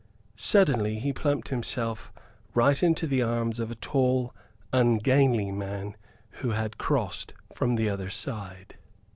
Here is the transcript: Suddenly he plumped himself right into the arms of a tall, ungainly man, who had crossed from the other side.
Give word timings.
Suddenly 0.37 0.97
he 0.97 1.13
plumped 1.13 1.49
himself 1.49 2.11
right 2.55 2.81
into 2.81 3.05
the 3.05 3.21
arms 3.21 3.59
of 3.59 3.69
a 3.69 3.75
tall, 3.75 4.33
ungainly 4.73 5.51
man, 5.51 5.95
who 6.41 6.49
had 6.53 6.79
crossed 6.79 7.33
from 7.53 7.75
the 7.75 7.87
other 7.87 8.09
side. 8.09 8.77